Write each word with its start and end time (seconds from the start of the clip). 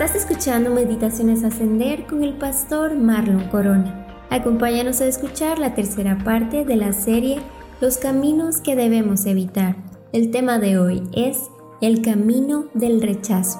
Estás 0.00 0.14
escuchando 0.14 0.70
Meditaciones 0.70 1.42
Ascender 1.42 2.06
con 2.06 2.22
el 2.22 2.34
pastor 2.34 2.96
Marlon 2.96 3.48
Corona. 3.48 4.06
Acompáñanos 4.30 5.00
a 5.00 5.06
escuchar 5.06 5.58
la 5.58 5.74
tercera 5.74 6.16
parte 6.22 6.64
de 6.64 6.76
la 6.76 6.92
serie 6.92 7.40
Los 7.80 7.98
caminos 7.98 8.60
que 8.60 8.76
debemos 8.76 9.26
evitar. 9.26 9.74
El 10.12 10.30
tema 10.30 10.60
de 10.60 10.78
hoy 10.78 11.02
es 11.14 11.38
el 11.80 12.00
camino 12.00 12.66
del 12.74 13.02
rechazo. 13.02 13.58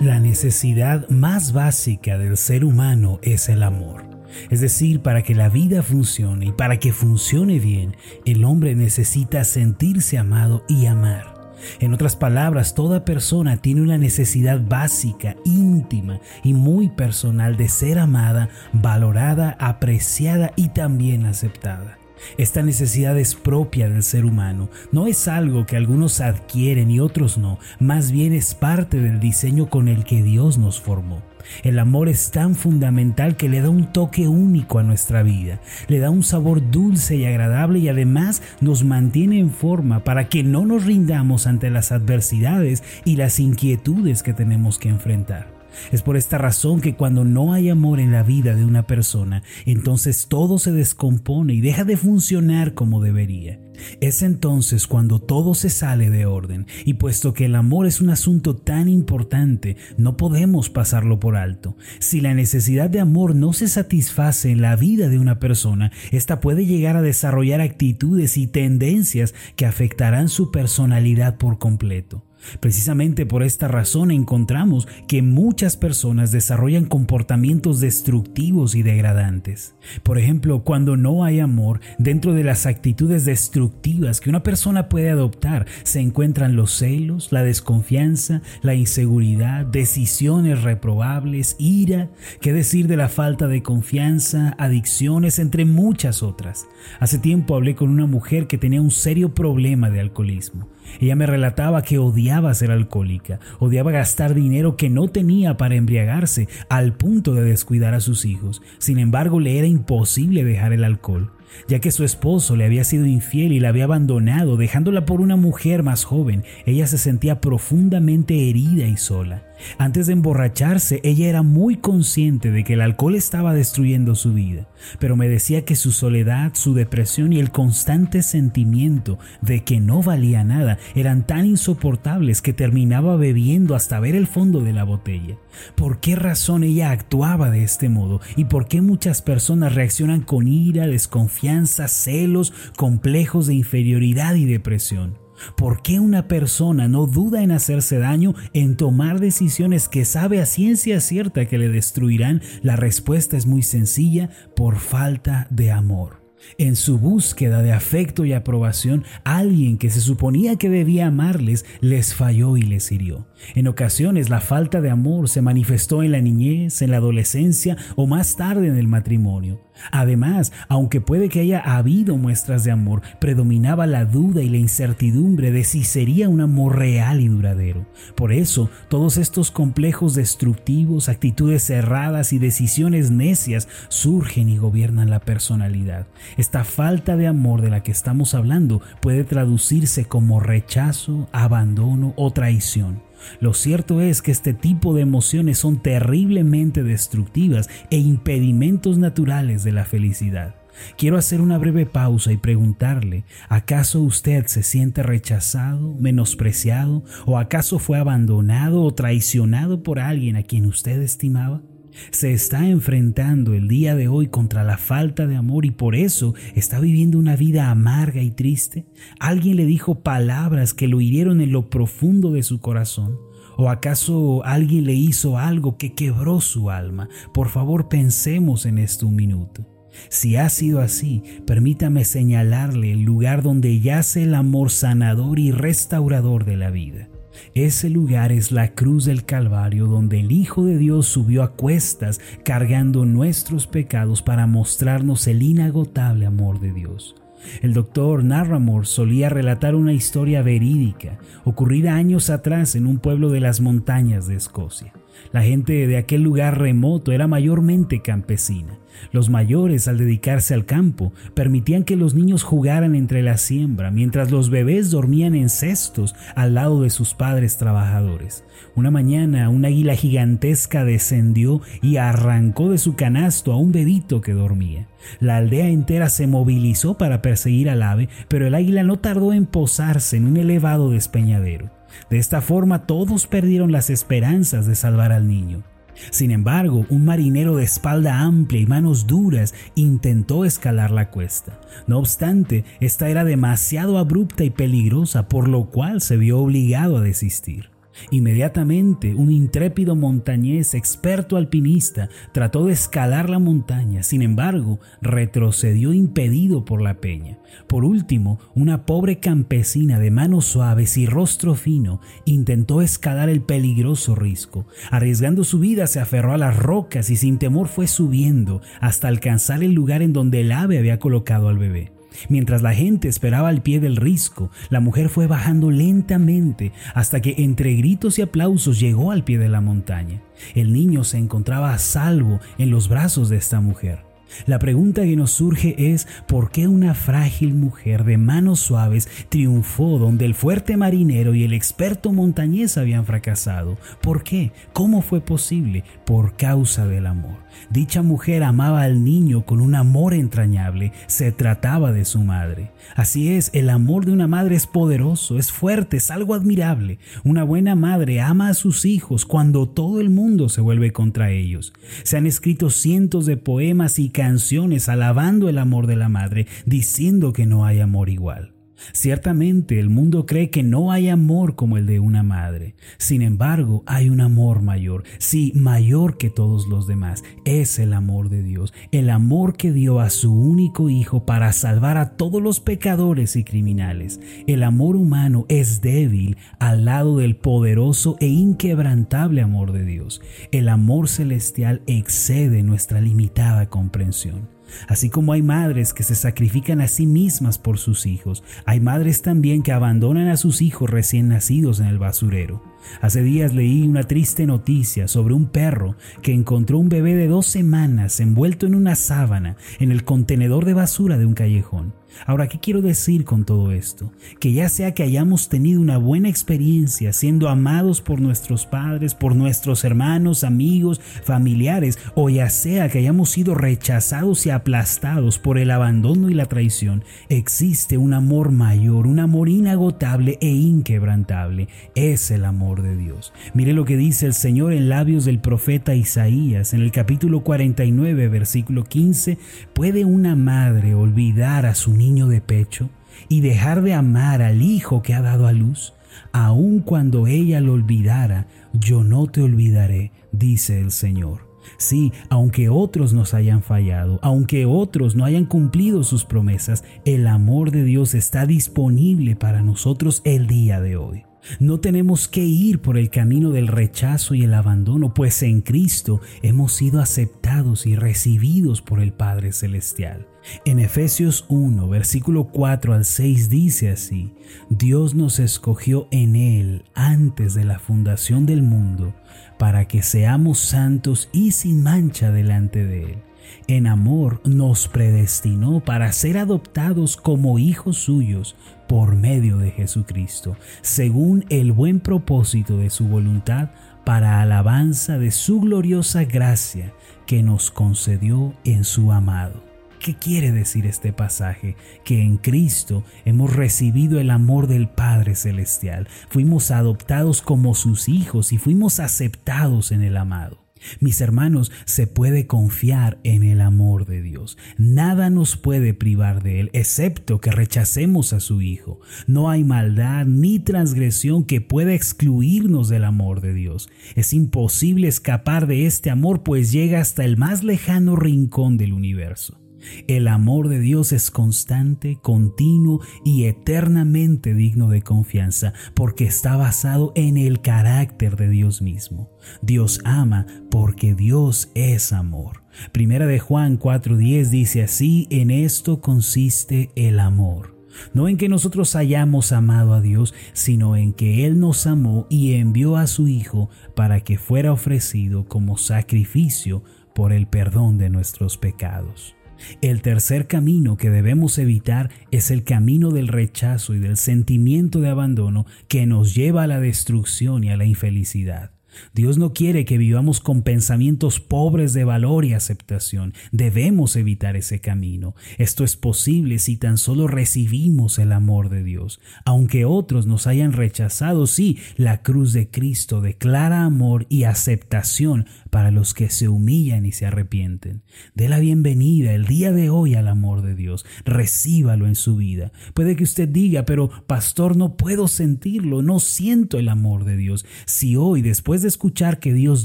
La 0.00 0.20
necesidad 0.20 1.06
más 1.10 1.52
básica 1.52 2.16
del 2.16 2.38
ser 2.38 2.64
humano 2.64 3.18
es 3.20 3.50
el 3.50 3.62
amor. 3.62 4.05
Es 4.50 4.60
decir, 4.60 5.00
para 5.00 5.22
que 5.22 5.34
la 5.34 5.48
vida 5.48 5.82
funcione 5.82 6.46
y 6.46 6.52
para 6.52 6.78
que 6.78 6.92
funcione 6.92 7.58
bien, 7.58 7.96
el 8.24 8.44
hombre 8.44 8.74
necesita 8.74 9.44
sentirse 9.44 10.18
amado 10.18 10.64
y 10.68 10.86
amar. 10.86 11.36
En 11.80 11.94
otras 11.94 12.16
palabras, 12.16 12.74
toda 12.74 13.04
persona 13.04 13.56
tiene 13.56 13.82
una 13.82 13.98
necesidad 13.98 14.60
básica, 14.60 15.36
íntima 15.44 16.20
y 16.44 16.54
muy 16.54 16.88
personal 16.88 17.56
de 17.56 17.68
ser 17.68 17.98
amada, 17.98 18.50
valorada, 18.72 19.56
apreciada 19.58 20.52
y 20.56 20.68
también 20.68 21.26
aceptada. 21.26 21.98
Esta 22.38 22.62
necesidad 22.62 23.18
es 23.18 23.34
propia 23.34 23.88
del 23.88 24.02
ser 24.02 24.24
humano, 24.24 24.70
no 24.90 25.06
es 25.06 25.28
algo 25.28 25.66
que 25.66 25.76
algunos 25.76 26.20
adquieren 26.20 26.90
y 26.90 26.98
otros 26.98 27.36
no, 27.36 27.58
más 27.78 28.10
bien 28.10 28.32
es 28.32 28.54
parte 28.54 28.98
del 28.98 29.20
diseño 29.20 29.68
con 29.68 29.88
el 29.88 30.04
que 30.04 30.22
Dios 30.22 30.56
nos 30.56 30.80
formó. 30.80 31.22
El 31.62 31.78
amor 31.78 32.08
es 32.08 32.30
tan 32.30 32.54
fundamental 32.54 33.36
que 33.36 33.48
le 33.48 33.60
da 33.60 33.70
un 33.70 33.92
toque 33.92 34.28
único 34.28 34.78
a 34.78 34.82
nuestra 34.82 35.22
vida, 35.22 35.60
le 35.88 35.98
da 35.98 36.10
un 36.10 36.22
sabor 36.22 36.70
dulce 36.70 37.16
y 37.16 37.24
agradable 37.24 37.78
y 37.78 37.88
además 37.88 38.42
nos 38.60 38.84
mantiene 38.84 39.38
en 39.38 39.50
forma 39.50 40.04
para 40.04 40.28
que 40.28 40.42
no 40.42 40.66
nos 40.66 40.84
rindamos 40.84 41.46
ante 41.46 41.70
las 41.70 41.92
adversidades 41.92 42.82
y 43.04 43.16
las 43.16 43.40
inquietudes 43.40 44.22
que 44.22 44.32
tenemos 44.32 44.78
que 44.78 44.88
enfrentar. 44.88 45.55
Es 45.92 46.02
por 46.02 46.16
esta 46.16 46.38
razón 46.38 46.80
que 46.80 46.96
cuando 46.96 47.24
no 47.24 47.52
hay 47.52 47.68
amor 47.68 48.00
en 48.00 48.12
la 48.12 48.22
vida 48.22 48.54
de 48.54 48.64
una 48.64 48.86
persona, 48.86 49.42
entonces 49.64 50.26
todo 50.28 50.58
se 50.58 50.72
descompone 50.72 51.54
y 51.54 51.60
deja 51.60 51.84
de 51.84 51.96
funcionar 51.96 52.74
como 52.74 53.02
debería. 53.02 53.60
Es 54.00 54.22
entonces 54.22 54.86
cuando 54.86 55.18
todo 55.18 55.54
se 55.54 55.70
sale 55.70 56.10
de 56.10 56.26
orden, 56.26 56.66
y 56.84 56.94
puesto 56.94 57.34
que 57.34 57.46
el 57.46 57.54
amor 57.54 57.86
es 57.86 58.00
un 58.00 58.10
asunto 58.10 58.56
tan 58.56 58.88
importante, 58.88 59.76
no 59.96 60.16
podemos 60.16 60.70
pasarlo 60.70 61.20
por 61.20 61.36
alto. 61.36 61.76
Si 61.98 62.20
la 62.20 62.34
necesidad 62.34 62.90
de 62.90 63.00
amor 63.00 63.34
no 63.34 63.52
se 63.52 63.68
satisface 63.68 64.50
en 64.50 64.62
la 64.62 64.76
vida 64.76 65.08
de 65.08 65.18
una 65.18 65.38
persona, 65.38 65.92
ésta 66.10 66.40
puede 66.40 66.66
llegar 66.66 66.96
a 66.96 67.02
desarrollar 67.02 67.60
actitudes 67.60 68.36
y 68.36 68.46
tendencias 68.46 69.34
que 69.56 69.66
afectarán 69.66 70.28
su 70.28 70.50
personalidad 70.50 71.36
por 71.36 71.58
completo. 71.58 72.24
Precisamente 72.60 73.26
por 73.26 73.42
esta 73.42 73.68
razón 73.68 74.10
encontramos 74.10 74.88
que 75.08 75.22
muchas 75.22 75.76
personas 75.76 76.32
desarrollan 76.32 76.86
comportamientos 76.86 77.80
destructivos 77.80 78.74
y 78.74 78.82
degradantes. 78.82 79.74
Por 80.02 80.18
ejemplo, 80.18 80.62
cuando 80.64 80.96
no 80.96 81.24
hay 81.24 81.40
amor, 81.40 81.80
dentro 81.98 82.34
de 82.34 82.44
las 82.44 82.66
actitudes 82.66 83.24
destructivas 83.24 84.20
que 84.20 84.30
una 84.30 84.42
persona 84.42 84.88
puede 84.88 85.10
adoptar 85.10 85.66
se 85.82 86.00
encuentran 86.00 86.56
los 86.56 86.72
celos, 86.72 87.32
la 87.32 87.42
desconfianza, 87.42 88.42
la 88.62 88.74
inseguridad, 88.74 89.66
decisiones 89.66 90.62
reprobables, 90.62 91.56
ira, 91.58 92.10
qué 92.40 92.52
decir 92.52 92.86
de 92.88 92.96
la 92.96 93.08
falta 93.08 93.46
de 93.46 93.62
confianza, 93.62 94.54
adicciones, 94.58 95.38
entre 95.38 95.64
muchas 95.64 96.22
otras. 96.22 96.66
Hace 97.00 97.18
tiempo 97.18 97.54
hablé 97.54 97.74
con 97.74 97.90
una 97.90 98.06
mujer 98.06 98.46
que 98.46 98.58
tenía 98.58 98.80
un 98.80 98.90
serio 98.90 99.34
problema 99.34 99.90
de 99.90 100.00
alcoholismo. 100.00 100.68
Ella 101.00 101.16
me 101.16 101.26
relataba 101.26 101.82
que 101.82 101.98
odiaba 101.98 102.54
ser 102.54 102.70
alcohólica, 102.70 103.40
odiaba 103.58 103.90
gastar 103.90 104.34
dinero 104.34 104.76
que 104.76 104.90
no 104.90 105.08
tenía 105.08 105.56
para 105.56 105.76
embriagarse 105.76 106.48
al 106.68 106.94
punto 106.94 107.34
de 107.34 107.42
descuidar 107.42 107.94
a 107.94 108.00
sus 108.00 108.24
hijos. 108.24 108.62
Sin 108.78 108.98
embargo, 108.98 109.40
le 109.40 109.58
era 109.58 109.66
imposible 109.66 110.44
dejar 110.44 110.72
el 110.72 110.84
alcohol 110.84 111.32
ya 111.68 111.80
que 111.80 111.90
su 111.90 112.04
esposo 112.04 112.56
le 112.56 112.64
había 112.64 112.84
sido 112.84 113.06
infiel 113.06 113.52
y 113.52 113.60
la 113.60 113.70
había 113.70 113.84
abandonado, 113.84 114.56
dejándola 114.56 115.04
por 115.04 115.20
una 115.20 115.36
mujer 115.36 115.82
más 115.82 116.04
joven. 116.04 116.44
Ella 116.64 116.86
se 116.86 116.98
sentía 116.98 117.40
profundamente 117.40 118.48
herida 118.48 118.86
y 118.86 118.96
sola. 118.96 119.42
Antes 119.78 120.06
de 120.06 120.12
emborracharse, 120.14 121.00
ella 121.02 121.28
era 121.28 121.42
muy 121.42 121.76
consciente 121.76 122.50
de 122.50 122.64
que 122.64 122.74
el 122.74 122.80
alcohol 122.80 123.14
estaba 123.14 123.54
destruyendo 123.54 124.14
su 124.14 124.34
vida, 124.34 124.68
pero 124.98 125.16
me 125.16 125.28
decía 125.28 125.64
que 125.64 125.76
su 125.76 125.92
soledad, 125.92 126.52
su 126.54 126.74
depresión 126.74 127.32
y 127.32 127.40
el 127.40 127.50
constante 127.50 128.22
sentimiento 128.22 129.18
de 129.40 129.64
que 129.64 129.80
no 129.80 130.02
valía 130.02 130.44
nada 130.44 130.78
eran 130.94 131.26
tan 131.26 131.46
insoportables 131.46 132.42
que 132.42 132.52
terminaba 132.52 133.16
bebiendo 133.16 133.74
hasta 133.74 134.00
ver 134.00 134.14
el 134.14 134.26
fondo 134.26 134.60
de 134.60 134.72
la 134.72 134.84
botella. 134.84 135.36
¿Por 135.74 136.00
qué 136.00 136.16
razón 136.16 136.64
ella 136.64 136.90
actuaba 136.90 137.50
de 137.50 137.62
este 137.62 137.88
modo? 137.88 138.20
¿Y 138.36 138.46
por 138.46 138.68
qué 138.68 138.80
muchas 138.82 139.22
personas 139.22 139.74
reaccionan 139.74 140.20
con 140.20 140.48
ira, 140.48 140.86
desconfianza, 140.86 141.88
celos, 141.88 142.52
complejos 142.76 143.46
de 143.46 143.54
inferioridad 143.54 144.34
y 144.34 144.44
depresión? 144.44 145.25
¿Por 145.56 145.82
qué 145.82 146.00
una 146.00 146.28
persona 146.28 146.88
no 146.88 147.06
duda 147.06 147.42
en 147.42 147.50
hacerse 147.50 147.98
daño, 147.98 148.34
en 148.52 148.76
tomar 148.76 149.20
decisiones 149.20 149.88
que 149.88 150.04
sabe 150.04 150.40
a 150.40 150.46
ciencia 150.46 151.00
cierta 151.00 151.46
que 151.46 151.58
le 151.58 151.68
destruirán? 151.68 152.42
La 152.62 152.76
respuesta 152.76 153.36
es 153.36 153.46
muy 153.46 153.62
sencilla, 153.62 154.30
por 154.54 154.76
falta 154.76 155.46
de 155.50 155.70
amor. 155.70 156.26
En 156.58 156.76
su 156.76 156.98
búsqueda 156.98 157.62
de 157.62 157.72
afecto 157.72 158.24
y 158.24 158.32
aprobación, 158.32 159.04
alguien 159.24 159.78
que 159.78 159.90
se 159.90 160.00
suponía 160.00 160.56
que 160.56 160.70
debía 160.70 161.08
amarles 161.08 161.64
les 161.80 162.14
falló 162.14 162.56
y 162.56 162.62
les 162.62 162.92
hirió. 162.92 163.26
En 163.54 163.66
ocasiones 163.66 164.30
la 164.30 164.40
falta 164.40 164.80
de 164.80 164.90
amor 164.90 165.28
se 165.28 165.42
manifestó 165.42 166.02
en 166.02 166.12
la 166.12 166.20
niñez, 166.20 166.82
en 166.82 166.90
la 166.90 166.98
adolescencia 166.98 167.76
o 167.96 168.06
más 168.06 168.36
tarde 168.36 168.68
en 168.68 168.76
el 168.76 168.88
matrimonio. 168.88 169.65
Además, 169.92 170.52
aunque 170.68 171.00
puede 171.00 171.28
que 171.28 171.40
haya 171.40 171.60
habido 171.60 172.16
muestras 172.16 172.64
de 172.64 172.70
amor, 172.70 173.02
predominaba 173.18 173.86
la 173.86 174.04
duda 174.04 174.42
y 174.42 174.48
la 174.48 174.56
incertidumbre 174.56 175.50
de 175.50 175.64
si 175.64 175.84
sería 175.84 176.28
un 176.28 176.40
amor 176.40 176.78
real 176.78 177.20
y 177.20 177.28
duradero. 177.28 177.86
Por 178.14 178.32
eso, 178.32 178.70
todos 178.88 179.16
estos 179.16 179.50
complejos 179.50 180.14
destructivos, 180.14 181.08
actitudes 181.08 181.64
cerradas 181.64 182.32
y 182.32 182.38
decisiones 182.38 183.10
necias 183.10 183.68
surgen 183.88 184.48
y 184.48 184.58
gobiernan 184.58 185.10
la 185.10 185.20
personalidad. 185.20 186.06
Esta 186.36 186.64
falta 186.64 187.16
de 187.16 187.26
amor 187.26 187.62
de 187.62 187.70
la 187.70 187.82
que 187.82 187.92
estamos 187.92 188.34
hablando 188.34 188.80
puede 189.00 189.24
traducirse 189.24 190.04
como 190.04 190.40
rechazo, 190.40 191.28
abandono 191.32 192.12
o 192.16 192.32
traición. 192.32 193.02
Lo 193.40 193.54
cierto 193.54 194.00
es 194.00 194.22
que 194.22 194.32
este 194.32 194.54
tipo 194.54 194.94
de 194.94 195.02
emociones 195.02 195.58
son 195.58 195.82
terriblemente 195.82 196.82
destructivas 196.82 197.68
e 197.90 197.98
impedimentos 197.98 198.98
naturales 198.98 199.64
de 199.64 199.72
la 199.72 199.84
felicidad. 199.84 200.54
Quiero 200.96 201.16
hacer 201.16 201.40
una 201.40 201.58
breve 201.58 201.86
pausa 201.86 202.32
y 202.32 202.36
preguntarle, 202.36 203.24
¿acaso 203.48 204.02
usted 204.02 204.46
se 204.46 204.62
siente 204.62 205.02
rechazado, 205.02 205.94
menospreciado 205.98 207.02
o 207.24 207.38
acaso 207.38 207.78
fue 207.78 207.98
abandonado 207.98 208.82
o 208.82 208.94
traicionado 208.94 209.82
por 209.82 209.98
alguien 209.98 210.36
a 210.36 210.42
quien 210.42 210.66
usted 210.66 211.00
estimaba? 211.00 211.62
Se 212.10 212.32
está 212.32 212.68
enfrentando 212.68 213.54
el 213.54 213.68
día 213.68 213.94
de 213.94 214.08
hoy 214.08 214.28
contra 214.28 214.64
la 214.64 214.78
falta 214.78 215.26
de 215.26 215.36
amor 215.36 215.64
y 215.64 215.70
por 215.70 215.94
eso 215.94 216.34
está 216.54 216.80
viviendo 216.80 217.18
una 217.18 217.36
vida 217.36 217.70
amarga 217.70 218.22
y 218.22 218.30
triste? 218.30 218.86
¿Alguien 219.18 219.56
le 219.56 219.66
dijo 219.66 220.00
palabras 220.02 220.74
que 220.74 220.88
lo 220.88 221.00
hirieron 221.00 221.40
en 221.40 221.52
lo 221.52 221.70
profundo 221.70 222.32
de 222.32 222.42
su 222.42 222.60
corazón? 222.60 223.18
¿O 223.56 223.70
acaso 223.70 224.44
alguien 224.44 224.84
le 224.84 224.94
hizo 224.94 225.38
algo 225.38 225.78
que 225.78 225.94
quebró 225.94 226.40
su 226.40 226.70
alma? 226.70 227.08
Por 227.32 227.48
favor, 227.48 227.88
pensemos 227.88 228.66
en 228.66 228.78
esto 228.78 229.06
un 229.06 229.16
minuto. 229.16 229.66
Si 230.10 230.36
ha 230.36 230.48
sido 230.50 230.80
así, 230.80 231.22
permítame 231.46 232.04
señalarle 232.04 232.92
el 232.92 233.02
lugar 233.02 233.42
donde 233.42 233.80
yace 233.80 234.24
el 234.24 234.34
amor 234.34 234.70
sanador 234.70 235.38
y 235.38 235.52
restaurador 235.52 236.44
de 236.44 236.56
la 236.56 236.70
vida. 236.70 237.08
Ese 237.54 237.90
lugar 237.90 238.32
es 238.32 238.52
la 238.52 238.74
cruz 238.74 239.04
del 239.04 239.24
Calvario 239.24 239.86
donde 239.86 240.20
el 240.20 240.32
Hijo 240.32 240.64
de 240.64 240.78
Dios 240.78 241.06
subió 241.06 241.42
a 241.42 241.52
cuestas 241.52 242.20
cargando 242.44 243.04
nuestros 243.04 243.66
pecados 243.66 244.22
para 244.22 244.46
mostrarnos 244.46 245.26
el 245.26 245.42
inagotable 245.42 246.26
amor 246.26 246.60
de 246.60 246.72
Dios. 246.72 247.14
El 247.62 247.74
doctor 247.74 248.24
Narramore 248.24 248.86
solía 248.86 249.28
relatar 249.28 249.74
una 249.74 249.92
historia 249.92 250.42
verídica 250.42 251.18
ocurrida 251.44 251.94
años 251.94 252.30
atrás 252.30 252.74
en 252.74 252.86
un 252.86 252.98
pueblo 252.98 253.30
de 253.30 253.40
las 253.40 253.60
montañas 253.60 254.26
de 254.26 254.36
Escocia. 254.36 254.92
La 255.32 255.42
gente 255.42 255.86
de 255.86 255.96
aquel 255.96 256.22
lugar 256.22 256.58
remoto 256.58 257.12
era 257.12 257.26
mayormente 257.26 258.00
campesina. 258.00 258.78
Los 259.12 259.28
mayores, 259.28 259.88
al 259.88 259.98
dedicarse 259.98 260.54
al 260.54 260.64
campo, 260.64 261.12
permitían 261.34 261.84
que 261.84 261.96
los 261.96 262.14
niños 262.14 262.42
jugaran 262.42 262.94
entre 262.94 263.22
la 263.22 263.36
siembra, 263.36 263.90
mientras 263.90 264.30
los 264.30 264.50
bebés 264.50 264.90
dormían 264.90 265.34
en 265.34 265.48
cestos 265.48 266.14
al 266.34 266.54
lado 266.54 266.82
de 266.82 266.90
sus 266.90 267.14
padres 267.14 267.58
trabajadores. 267.58 268.44
Una 268.74 268.90
mañana, 268.90 269.48
un 269.48 269.64
águila 269.64 269.94
gigantesca 269.94 270.84
descendió 270.84 271.60
y 271.82 271.96
arrancó 271.96 272.70
de 272.70 272.78
su 272.78 272.96
canasto 272.96 273.52
a 273.52 273.58
un 273.58 273.72
bebito 273.72 274.20
que 274.20 274.32
dormía. 274.32 274.88
La 275.20 275.36
aldea 275.36 275.68
entera 275.68 276.08
se 276.08 276.26
movilizó 276.26 276.96
para 276.98 277.22
perseguir 277.22 277.70
al 277.70 277.82
ave, 277.82 278.08
pero 278.28 278.46
el 278.46 278.54
águila 278.54 278.82
no 278.82 278.98
tardó 278.98 279.32
en 279.32 279.46
posarse 279.46 280.16
en 280.16 280.26
un 280.26 280.36
elevado 280.36 280.90
despeñadero. 280.90 281.75
De 282.10 282.18
esta 282.18 282.40
forma 282.40 282.86
todos 282.86 283.26
perdieron 283.26 283.72
las 283.72 283.90
esperanzas 283.90 284.66
de 284.66 284.74
salvar 284.74 285.12
al 285.12 285.28
niño. 285.28 285.62
Sin 286.10 286.30
embargo, 286.30 286.86
un 286.90 287.04
marinero 287.04 287.56
de 287.56 287.64
espalda 287.64 288.20
amplia 288.20 288.60
y 288.60 288.66
manos 288.66 289.06
duras 289.06 289.54
intentó 289.74 290.44
escalar 290.44 290.90
la 290.90 291.10
cuesta. 291.10 291.58
No 291.86 291.98
obstante, 291.98 292.64
esta 292.80 293.08
era 293.08 293.24
demasiado 293.24 293.98
abrupta 293.98 294.44
y 294.44 294.50
peligrosa, 294.50 295.28
por 295.28 295.48
lo 295.48 295.70
cual 295.70 296.00
se 296.00 296.16
vio 296.16 296.38
obligado 296.38 296.98
a 296.98 297.00
desistir. 297.00 297.75
Inmediatamente, 298.10 299.14
un 299.14 299.30
intrépido 299.30 299.96
montañés 299.96 300.74
experto 300.74 301.36
alpinista 301.36 302.08
trató 302.32 302.66
de 302.66 302.72
escalar 302.72 303.30
la 303.30 303.38
montaña, 303.38 304.02
sin 304.02 304.22
embargo, 304.22 304.80
retrocedió 305.00 305.92
impedido 305.92 306.64
por 306.64 306.82
la 306.82 307.00
peña. 307.00 307.38
Por 307.66 307.84
último, 307.84 308.38
una 308.54 308.86
pobre 308.86 309.18
campesina 309.18 309.98
de 309.98 310.10
manos 310.10 310.44
suaves 310.46 310.96
y 310.96 311.06
rostro 311.06 311.54
fino 311.54 312.00
intentó 312.24 312.82
escalar 312.82 313.28
el 313.28 313.42
peligroso 313.42 314.14
risco. 314.14 314.66
Arriesgando 314.90 315.44
su 315.44 315.58
vida, 315.58 315.86
se 315.86 316.00
aferró 316.00 316.32
a 316.32 316.38
las 316.38 316.56
rocas 316.56 317.10
y 317.10 317.16
sin 317.16 317.38
temor 317.38 317.68
fue 317.68 317.86
subiendo 317.86 318.60
hasta 318.80 319.08
alcanzar 319.08 319.62
el 319.62 319.72
lugar 319.72 320.02
en 320.02 320.12
donde 320.12 320.40
el 320.40 320.52
ave 320.52 320.78
había 320.78 320.98
colocado 320.98 321.48
al 321.48 321.58
bebé. 321.58 321.95
Mientras 322.28 322.62
la 322.62 322.74
gente 322.74 323.08
esperaba 323.08 323.48
al 323.48 323.62
pie 323.62 323.80
del 323.80 323.96
risco, 323.96 324.50
la 324.70 324.80
mujer 324.80 325.08
fue 325.08 325.26
bajando 325.26 325.70
lentamente 325.70 326.72
hasta 326.94 327.20
que 327.20 327.34
entre 327.38 327.74
gritos 327.74 328.18
y 328.18 328.22
aplausos 328.22 328.80
llegó 328.80 329.10
al 329.10 329.24
pie 329.24 329.38
de 329.38 329.48
la 329.48 329.60
montaña. 329.60 330.22
El 330.54 330.72
niño 330.72 331.04
se 331.04 331.18
encontraba 331.18 331.72
a 331.72 331.78
salvo 331.78 332.40
en 332.58 332.70
los 332.70 332.88
brazos 332.88 333.28
de 333.28 333.36
esta 333.36 333.60
mujer. 333.60 334.05
La 334.46 334.58
pregunta 334.58 335.02
que 335.02 335.16
nos 335.16 335.30
surge 335.32 335.92
es 335.92 336.06
¿por 336.26 336.50
qué 336.50 336.68
una 336.68 336.94
frágil 336.94 337.54
mujer 337.54 338.04
de 338.04 338.18
manos 338.18 338.60
suaves 338.60 339.08
triunfó 339.28 339.98
donde 339.98 340.24
el 340.24 340.34
fuerte 340.34 340.76
marinero 340.76 341.34
y 341.34 341.44
el 341.44 341.52
experto 341.52 342.12
montañés 342.12 342.78
habían 342.78 343.04
fracasado? 343.04 343.78
¿Por 344.00 344.22
qué? 344.22 344.52
¿Cómo 344.72 345.02
fue 345.02 345.20
posible? 345.20 345.84
Por 346.04 346.36
causa 346.36 346.86
del 346.86 347.06
amor. 347.06 347.46
Dicha 347.70 348.02
mujer 348.02 348.42
amaba 348.42 348.82
al 348.82 349.04
niño 349.04 349.44
con 349.44 349.60
un 349.60 349.74
amor 349.74 350.14
entrañable, 350.14 350.92
se 351.06 351.32
trataba 351.32 351.92
de 351.92 352.04
su 352.04 352.20
madre. 352.20 352.70
Así 352.94 353.30
es, 353.30 353.50
el 353.54 353.70
amor 353.70 354.06
de 354.06 354.12
una 354.12 354.28
madre 354.28 354.54
es 354.54 354.66
poderoso, 354.66 355.38
es 355.38 355.50
fuerte, 355.50 355.96
es 355.96 356.10
algo 356.10 356.34
admirable. 356.34 356.98
Una 357.24 357.42
buena 357.42 357.74
madre 357.74 358.20
ama 358.20 358.48
a 358.48 358.54
sus 358.54 358.84
hijos 358.84 359.24
cuando 359.24 359.68
todo 359.68 360.00
el 360.00 360.10
mundo 360.10 360.48
se 360.48 360.60
vuelve 360.60 360.92
contra 360.92 361.30
ellos. 361.30 361.72
Se 362.04 362.16
han 362.16 362.26
escrito 362.26 362.70
cientos 362.70 363.26
de 363.26 363.36
poemas 363.36 363.98
y 363.98 364.10
canciones 364.16 364.88
alabando 364.88 365.50
el 365.50 365.58
amor 365.58 365.86
de 365.86 365.94
la 365.94 366.08
madre, 366.08 366.46
diciendo 366.64 367.34
que 367.34 367.44
no 367.44 367.66
hay 367.66 367.80
amor 367.80 368.08
igual. 368.08 368.55
Ciertamente 368.92 369.78
el 369.80 369.90
mundo 369.90 370.26
cree 370.26 370.50
que 370.50 370.62
no 370.62 370.92
hay 370.92 371.08
amor 371.08 371.54
como 371.54 371.76
el 371.76 371.86
de 371.86 372.00
una 372.00 372.22
madre. 372.22 372.74
Sin 372.98 373.22
embargo, 373.22 373.82
hay 373.86 374.08
un 374.08 374.20
amor 374.20 374.62
mayor, 374.62 375.04
sí, 375.18 375.52
mayor 375.54 376.16
que 376.18 376.30
todos 376.30 376.66
los 376.66 376.86
demás. 376.86 377.24
Es 377.44 377.78
el 377.78 377.92
amor 377.92 378.28
de 378.28 378.42
Dios, 378.42 378.72
el 378.92 379.10
amor 379.10 379.56
que 379.56 379.72
dio 379.72 380.00
a 380.00 380.10
su 380.10 380.34
único 380.34 380.90
Hijo 380.90 381.24
para 381.24 381.52
salvar 381.52 381.96
a 381.96 382.16
todos 382.16 382.42
los 382.42 382.60
pecadores 382.60 383.36
y 383.36 383.44
criminales. 383.44 384.20
El 384.46 384.62
amor 384.62 384.96
humano 384.96 385.46
es 385.48 385.80
débil 385.80 386.36
al 386.58 386.84
lado 386.84 387.18
del 387.18 387.36
poderoso 387.36 388.16
e 388.20 388.26
inquebrantable 388.26 389.40
amor 389.40 389.72
de 389.72 389.84
Dios. 389.84 390.20
El 390.52 390.68
amor 390.68 391.08
celestial 391.08 391.82
excede 391.86 392.62
nuestra 392.62 393.00
limitada 393.00 393.68
comprensión. 393.68 394.55
Así 394.88 395.10
como 395.10 395.32
hay 395.32 395.42
madres 395.42 395.92
que 395.92 396.02
se 396.02 396.14
sacrifican 396.14 396.80
a 396.80 396.88
sí 396.88 397.06
mismas 397.06 397.58
por 397.58 397.78
sus 397.78 398.06
hijos, 398.06 398.42
hay 398.64 398.80
madres 398.80 399.22
también 399.22 399.62
que 399.62 399.72
abandonan 399.72 400.28
a 400.28 400.36
sus 400.36 400.62
hijos 400.62 400.90
recién 400.90 401.28
nacidos 401.28 401.80
en 401.80 401.86
el 401.86 401.98
basurero. 401.98 402.62
Hace 403.00 403.22
días 403.22 403.54
leí 403.54 403.82
una 403.82 404.04
triste 404.04 404.46
noticia 404.46 405.08
sobre 405.08 405.34
un 405.34 405.46
perro 405.46 405.96
que 406.22 406.32
encontró 406.32 406.78
un 406.78 406.88
bebé 406.88 407.14
de 407.14 407.26
dos 407.26 407.46
semanas 407.46 408.20
envuelto 408.20 408.66
en 408.66 408.74
una 408.74 408.94
sábana 408.94 409.56
en 409.78 409.90
el 409.90 410.04
contenedor 410.04 410.64
de 410.64 410.74
basura 410.74 411.18
de 411.18 411.26
un 411.26 411.34
callejón. 411.34 411.94
Ahora, 412.24 412.48
¿qué 412.48 412.58
quiero 412.58 412.80
decir 412.80 413.24
con 413.24 413.44
todo 413.44 413.72
esto? 413.72 414.12
Que 414.40 414.52
ya 414.52 414.68
sea 414.68 414.94
que 414.94 415.02
hayamos 415.02 415.48
tenido 415.48 415.80
una 415.80 415.98
buena 415.98 416.28
experiencia 416.28 417.12
siendo 417.12 417.48
amados 417.48 418.00
por 418.00 418.20
nuestros 418.20 418.64
padres, 418.64 419.14
por 419.14 419.36
nuestros 419.36 419.84
hermanos, 419.84 420.44
amigos, 420.44 421.00
familiares, 421.22 421.98
o 422.14 422.30
ya 422.30 422.48
sea 422.48 422.88
que 422.88 422.98
hayamos 422.98 423.30
sido 423.30 423.54
rechazados 423.54 424.46
y 424.46 424.50
aplastados 424.50 425.38
por 425.38 425.58
el 425.58 425.70
abandono 425.70 426.30
y 426.30 426.34
la 426.34 426.46
traición, 426.46 427.04
existe 427.28 427.98
un 427.98 428.14
amor 428.14 428.52
mayor, 428.52 429.06
un 429.06 429.18
amor 429.18 429.48
inagotable 429.48 430.38
e 430.40 430.48
inquebrantable. 430.48 431.68
Es 431.94 432.30
el 432.30 432.44
amor 432.44 432.82
de 432.82 432.96
Dios. 432.96 433.32
Mire 433.54 433.72
lo 433.72 433.84
que 433.84 433.96
dice 433.96 434.26
el 434.26 434.34
Señor 434.34 434.72
en 434.72 434.88
labios 434.88 435.24
del 435.24 435.38
profeta 435.38 435.94
Isaías 435.94 436.72
en 436.72 436.82
el 436.82 436.92
capítulo 436.92 437.40
49, 437.42 438.28
versículo 438.28 438.84
15. 438.84 439.38
¿Puede 439.74 440.04
una 440.04 440.36
madre 440.36 440.94
olvidar 440.94 441.66
a 441.66 441.74
su 441.74 441.92
niño? 441.92 442.05
Niño 442.06 442.28
de 442.28 442.40
pecho 442.40 442.88
y 443.28 443.40
dejar 443.40 443.82
de 443.82 443.94
amar 443.94 444.40
al 444.40 444.62
hijo 444.62 445.02
que 445.02 445.14
ha 445.14 445.22
dado 445.22 445.46
a 445.46 445.52
luz? 445.52 445.94
Aun 446.32 446.80
cuando 446.80 447.26
ella 447.26 447.60
lo 447.60 447.72
olvidara, 447.72 448.46
yo 448.72 449.02
no 449.02 449.26
te 449.26 449.42
olvidaré, 449.42 450.12
dice 450.32 450.80
el 450.80 450.92
Señor. 450.92 451.46
Sí, 451.78 452.12
aunque 452.30 452.68
otros 452.68 453.12
nos 453.12 453.34
hayan 453.34 453.62
fallado, 453.62 454.20
aunque 454.22 454.66
otros 454.66 455.16
no 455.16 455.24
hayan 455.24 455.46
cumplido 455.46 456.04
sus 456.04 456.24
promesas, 456.24 456.84
el 457.04 457.26
amor 457.26 457.72
de 457.72 457.82
Dios 457.82 458.14
está 458.14 458.46
disponible 458.46 459.34
para 459.34 459.62
nosotros 459.62 460.22
el 460.24 460.46
día 460.46 460.80
de 460.80 460.96
hoy. 460.96 461.25
No 461.60 461.80
tenemos 461.80 462.28
que 462.28 462.44
ir 462.44 462.80
por 462.80 462.98
el 462.98 463.10
camino 463.10 463.50
del 463.50 463.68
rechazo 463.68 464.34
y 464.34 464.44
el 464.44 464.54
abandono, 464.54 465.14
pues 465.14 465.42
en 465.42 465.60
Cristo 465.60 466.20
hemos 466.42 466.72
sido 466.72 467.00
aceptados 467.00 467.86
y 467.86 467.96
recibidos 467.96 468.82
por 468.82 469.00
el 469.00 469.12
Padre 469.12 469.52
Celestial. 469.52 470.26
En 470.64 470.78
Efesios 470.78 471.44
1, 471.48 471.88
versículo 471.88 472.44
4 472.44 472.94
al 472.94 473.04
6 473.04 473.48
dice 473.48 473.90
así, 473.90 474.32
Dios 474.70 475.14
nos 475.14 475.40
escogió 475.40 476.06
en 476.10 476.36
Él 476.36 476.84
antes 476.94 477.54
de 477.54 477.64
la 477.64 477.78
fundación 477.78 478.46
del 478.46 478.62
mundo 478.62 479.14
para 479.58 479.88
que 479.88 480.02
seamos 480.02 480.58
santos 480.58 481.28
y 481.32 481.52
sin 481.52 481.82
mancha 481.82 482.30
delante 482.30 482.84
de 482.84 483.12
Él. 483.12 483.25
En 483.68 483.86
amor 483.86 484.40
nos 484.44 484.88
predestinó 484.88 485.80
para 485.80 486.12
ser 486.12 486.38
adoptados 486.38 487.16
como 487.16 487.58
hijos 487.58 487.96
suyos 487.96 488.56
por 488.88 489.16
medio 489.16 489.58
de 489.58 489.70
Jesucristo, 489.70 490.56
según 490.82 491.44
el 491.48 491.72
buen 491.72 492.00
propósito 492.00 492.78
de 492.78 492.90
su 492.90 493.08
voluntad, 493.08 493.70
para 494.04 494.40
alabanza 494.40 495.18
de 495.18 495.32
su 495.32 495.60
gloriosa 495.60 496.24
gracia 496.24 496.92
que 497.26 497.42
nos 497.42 497.72
concedió 497.72 498.54
en 498.64 498.84
su 498.84 499.10
amado. 499.10 499.64
¿Qué 499.98 500.14
quiere 500.14 500.52
decir 500.52 500.86
este 500.86 501.12
pasaje? 501.12 501.76
Que 502.04 502.22
en 502.22 502.36
Cristo 502.36 503.02
hemos 503.24 503.52
recibido 503.54 504.20
el 504.20 504.30
amor 504.30 504.68
del 504.68 504.88
Padre 504.88 505.34
Celestial, 505.34 506.06
fuimos 506.28 506.70
adoptados 506.70 507.42
como 507.42 507.74
sus 507.74 508.08
hijos 508.08 508.52
y 508.52 508.58
fuimos 508.58 509.00
aceptados 509.00 509.90
en 509.90 510.02
el 510.02 510.16
amado. 510.16 510.65
Mis 511.00 511.20
hermanos, 511.20 511.72
se 511.84 512.06
puede 512.06 512.46
confiar 512.46 513.18
en 513.24 513.42
el 513.42 513.60
amor 513.60 514.06
de 514.06 514.22
Dios. 514.22 514.56
Nada 514.78 515.30
nos 515.30 515.56
puede 515.56 515.94
privar 515.94 516.42
de 516.42 516.60
Él, 516.60 516.70
excepto 516.72 517.40
que 517.40 517.50
rechacemos 517.50 518.32
a 518.32 518.40
su 518.40 518.62
Hijo. 518.62 519.00
No 519.26 519.50
hay 519.50 519.64
maldad 519.64 520.26
ni 520.26 520.58
transgresión 520.58 521.44
que 521.44 521.60
pueda 521.60 521.94
excluirnos 521.94 522.88
del 522.88 523.04
amor 523.04 523.40
de 523.40 523.54
Dios. 523.54 523.88
Es 524.14 524.32
imposible 524.32 525.08
escapar 525.08 525.66
de 525.66 525.86
este 525.86 526.10
amor, 526.10 526.42
pues 526.42 526.72
llega 526.72 527.00
hasta 527.00 527.24
el 527.24 527.36
más 527.36 527.64
lejano 527.64 528.16
rincón 528.16 528.76
del 528.76 528.92
universo. 528.92 529.65
El 530.08 530.28
amor 530.28 530.68
de 530.68 530.80
Dios 530.80 531.12
es 531.12 531.30
constante, 531.30 532.18
continuo 532.20 533.00
y 533.24 533.44
eternamente 533.44 534.54
digno 534.54 534.88
de 534.88 535.02
confianza 535.02 535.72
porque 535.94 536.24
está 536.24 536.56
basado 536.56 537.12
en 537.14 537.36
el 537.36 537.60
carácter 537.60 538.36
de 538.36 538.48
Dios 538.48 538.82
mismo. 538.82 539.30
Dios 539.62 540.00
ama 540.04 540.46
porque 540.70 541.14
Dios 541.14 541.70
es 541.74 542.12
amor. 542.12 542.64
Primera 542.92 543.26
de 543.26 543.38
Juan 543.38 543.78
4:10 543.78 544.50
dice 544.50 544.82
así, 544.82 545.26
en 545.30 545.50
esto 545.50 546.00
consiste 546.00 546.90
el 546.94 547.20
amor. 547.20 547.76
No 548.12 548.28
en 548.28 548.36
que 548.36 548.48
nosotros 548.48 548.94
hayamos 548.94 549.52
amado 549.52 549.94
a 549.94 550.00
Dios, 550.00 550.34
sino 550.52 550.96
en 550.96 551.12
que 551.12 551.46
Él 551.46 551.58
nos 551.58 551.86
amó 551.86 552.26
y 552.28 552.54
envió 552.54 552.96
a 552.96 553.06
su 553.06 553.28
Hijo 553.28 553.70
para 553.94 554.20
que 554.20 554.38
fuera 554.38 554.72
ofrecido 554.72 555.46
como 555.46 555.78
sacrificio 555.78 556.82
por 557.14 557.32
el 557.32 557.46
perdón 557.46 557.96
de 557.98 558.10
nuestros 558.10 558.58
pecados. 558.58 559.34
El 559.82 560.02
tercer 560.02 560.46
camino 560.46 560.96
que 560.96 561.10
debemos 561.10 561.58
evitar 561.58 562.10
es 562.30 562.50
el 562.50 562.64
camino 562.64 563.10
del 563.10 563.28
rechazo 563.28 563.94
y 563.94 563.98
del 563.98 564.16
sentimiento 564.16 565.00
de 565.00 565.08
abandono 565.08 565.66
que 565.88 566.06
nos 566.06 566.34
lleva 566.34 566.64
a 566.64 566.66
la 566.66 566.80
destrucción 566.80 567.64
y 567.64 567.70
a 567.70 567.76
la 567.76 567.84
infelicidad. 567.84 568.72
Dios 569.12 569.38
no 569.38 569.52
quiere 569.52 569.84
que 569.84 569.98
vivamos 569.98 570.40
con 570.40 570.62
pensamientos 570.62 571.40
pobres 571.40 571.92
de 571.92 572.04
valor 572.04 572.44
y 572.44 572.52
aceptación. 572.52 573.34
Debemos 573.52 574.16
evitar 574.16 574.56
ese 574.56 574.80
camino. 574.80 575.34
Esto 575.58 575.84
es 575.84 575.96
posible 575.96 576.58
si 576.58 576.76
tan 576.76 576.98
solo 576.98 577.26
recibimos 577.26 578.18
el 578.18 578.32
amor 578.32 578.68
de 578.68 578.82
Dios. 578.82 579.20
Aunque 579.44 579.84
otros 579.84 580.26
nos 580.26 580.46
hayan 580.46 580.72
rechazado, 580.72 581.46
sí, 581.46 581.78
la 581.96 582.22
cruz 582.22 582.52
de 582.52 582.70
Cristo 582.70 583.20
declara 583.20 583.84
amor 583.84 584.26
y 584.28 584.44
aceptación 584.44 585.46
para 585.76 585.90
los 585.90 586.14
que 586.14 586.30
se 586.30 586.48
humillan 586.48 587.04
y 587.04 587.12
se 587.12 587.26
arrepienten. 587.26 588.00
Dé 588.34 588.48
la 588.48 588.60
bienvenida 588.60 589.34
el 589.34 589.44
día 589.44 589.72
de 589.72 589.90
hoy 589.90 590.14
al 590.14 590.26
amor 590.26 590.62
de 590.62 590.74
Dios. 590.74 591.04
Recíbalo 591.26 592.06
en 592.06 592.14
su 592.14 592.36
vida. 592.36 592.72
Puede 592.94 593.14
que 593.14 593.24
usted 593.24 593.46
diga, 593.46 593.84
pero 593.84 594.08
pastor, 594.26 594.78
no 594.78 594.96
puedo 594.96 595.28
sentirlo, 595.28 596.00
no 596.00 596.18
siento 596.18 596.78
el 596.78 596.88
amor 596.88 597.26
de 597.26 597.36
Dios. 597.36 597.66
Si 597.84 598.16
hoy, 598.16 598.40
después 598.40 598.80
de 598.80 598.88
escuchar 598.88 599.38
que 599.38 599.52
Dios 599.52 599.84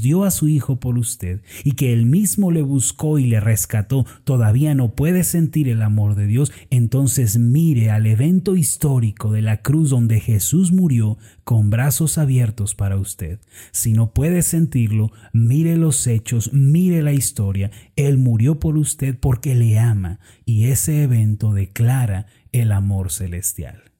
dio 0.00 0.24
a 0.24 0.30
su 0.30 0.48
Hijo 0.48 0.80
por 0.80 0.96
usted 0.96 1.42
y 1.62 1.72
que 1.72 1.92
Él 1.92 2.06
mismo 2.06 2.52
le 2.52 2.62
buscó 2.62 3.18
y 3.18 3.26
le 3.26 3.40
rescató, 3.40 4.06
todavía 4.24 4.74
no 4.74 4.94
puede 4.94 5.24
sentir 5.24 5.68
el 5.68 5.82
amor 5.82 6.14
de 6.14 6.26
Dios, 6.26 6.52
entonces 6.70 7.36
mire 7.36 7.90
al 7.90 8.06
evento 8.06 8.56
histórico 8.56 9.30
de 9.30 9.42
la 9.42 9.60
cruz 9.60 9.90
donde 9.90 10.20
Jesús 10.20 10.72
murió 10.72 11.18
con 11.44 11.68
brazos 11.68 12.16
abiertos 12.16 12.74
para 12.74 12.96
usted. 12.96 13.40
Si 13.72 13.92
no 13.92 14.14
puede 14.14 14.40
sentirlo, 14.40 15.10
mire 15.34 15.81
los 15.82 16.06
hechos, 16.06 16.52
mire 16.52 17.02
la 17.02 17.12
historia. 17.12 17.70
Él 17.96 18.16
murió 18.16 18.58
por 18.58 18.78
usted 18.78 19.18
porque 19.18 19.54
le 19.54 19.78
ama 19.78 20.20
y 20.46 20.64
ese 20.66 21.02
evento 21.02 21.52
declara 21.52 22.26
el 22.52 22.72
amor 22.72 23.12
celestial. 23.12 23.92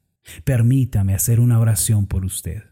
Permítame 0.43 1.13
hacer 1.13 1.39
una 1.39 1.59
oración 1.59 2.07
por 2.07 2.25
usted. 2.25 2.63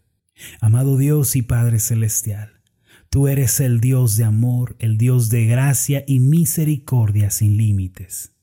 Amado 0.59 0.97
Dios 0.97 1.35
y 1.35 1.41
Padre 1.41 1.79
Celestial, 1.79 2.61
tú 3.09 3.27
eres 3.27 3.59
el 3.59 3.79
Dios 3.79 4.15
de 4.17 4.23
amor, 4.23 4.75
el 4.79 4.97
Dios 4.97 5.29
de 5.29 5.45
gracia 5.45 6.03
y 6.07 6.19
misericordia 6.19 7.29
sin 7.29 7.57
límites. 7.57 8.33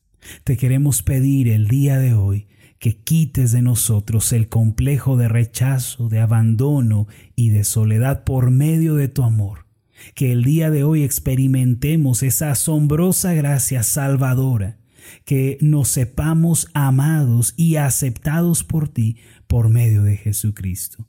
Te 0.44 0.56
queremos 0.56 1.02
pedir 1.02 1.48
el 1.48 1.66
día 1.68 1.98
de 1.98 2.14
hoy 2.14 2.46
que 2.78 2.96
quites 2.96 3.52
de 3.52 3.62
nosotros 3.62 4.32
el 4.32 4.48
complejo 4.48 5.16
de 5.16 5.28
rechazo, 5.28 6.08
de 6.08 6.20
abandono 6.20 7.08
y 7.34 7.50
de 7.50 7.64
soledad 7.64 8.24
por 8.24 8.50
medio 8.50 8.94
de 8.94 9.08
tu 9.08 9.24
amor. 9.24 9.67
Que 10.14 10.32
el 10.32 10.44
día 10.44 10.70
de 10.70 10.84
hoy 10.84 11.02
experimentemos 11.02 12.22
esa 12.22 12.50
asombrosa 12.50 13.34
gracia 13.34 13.82
salvadora, 13.82 14.78
que 15.24 15.58
nos 15.60 15.88
sepamos 15.88 16.68
amados 16.74 17.54
y 17.56 17.76
aceptados 17.76 18.64
por 18.64 18.88
ti 18.88 19.16
por 19.46 19.68
medio 19.68 20.02
de 20.02 20.16
Jesucristo 20.16 21.06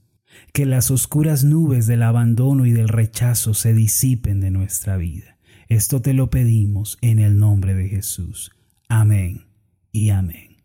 que 0.53 0.65
las 0.65 0.91
oscuras 0.91 1.43
nubes 1.43 1.87
del 1.87 2.03
abandono 2.03 2.65
y 2.65 2.71
del 2.71 2.87
rechazo 2.87 3.53
se 3.53 3.73
disipen 3.73 4.39
de 4.39 4.51
nuestra 4.51 4.97
vida. 4.97 5.37
Esto 5.67 6.01
te 6.01 6.13
lo 6.13 6.29
pedimos 6.29 6.97
en 7.01 7.19
el 7.19 7.37
nombre 7.37 7.73
de 7.75 7.87
Jesús. 7.87 8.51
Amén 8.87 9.45
y 9.91 10.09
amén. 10.09 10.57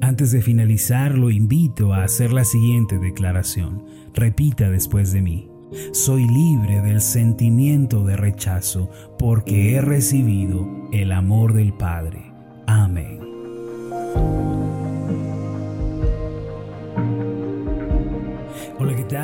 Antes 0.00 0.32
de 0.32 0.42
finalizar, 0.42 1.16
lo 1.16 1.30
invito 1.30 1.92
a 1.92 2.02
hacer 2.02 2.32
la 2.32 2.44
siguiente 2.44 2.98
declaración. 2.98 3.84
Repita 4.14 4.70
después 4.70 5.12
de 5.12 5.22
mí. 5.22 5.51
Soy 5.92 6.26
libre 6.28 6.80
del 6.80 7.00
sentimiento 7.00 8.04
de 8.04 8.16
rechazo 8.16 8.90
porque 9.18 9.74
he 9.74 9.80
recibido 9.80 10.66
el 10.92 11.12
amor 11.12 11.52
del 11.54 11.72
Padre. 11.72 12.32
Amén. 12.66 13.21